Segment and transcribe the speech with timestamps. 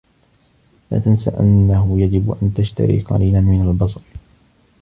[0.91, 4.01] لا تنس أنّه يجب أن تشتري قليلا من البصل.